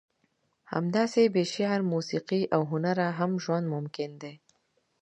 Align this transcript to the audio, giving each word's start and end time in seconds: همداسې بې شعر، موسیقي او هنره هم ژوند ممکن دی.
همداسې 0.73 1.21
بې 1.33 1.43
شعر، 1.53 1.79
موسیقي 1.93 2.41
او 2.55 2.61
هنره 2.71 3.05
هم 3.19 3.31
ژوند 3.43 3.65
ممکن 3.75 4.09
دی. 4.21 4.33